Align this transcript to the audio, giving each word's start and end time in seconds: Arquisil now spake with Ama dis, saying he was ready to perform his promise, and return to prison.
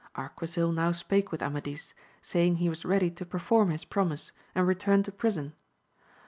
Arquisil 0.15 0.73
now 0.73 0.91
spake 0.91 1.31
with 1.31 1.43
Ama 1.43 1.61
dis, 1.61 1.93
saying 2.23 2.55
he 2.55 2.69
was 2.69 2.83
ready 2.83 3.11
to 3.11 3.23
perform 3.23 3.69
his 3.69 3.85
promise, 3.85 4.31
and 4.55 4.65
return 4.65 5.03
to 5.03 5.11
prison. 5.11 5.53